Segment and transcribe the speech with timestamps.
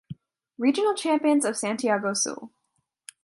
[0.57, 2.51] Regional Champions of Santiago Sul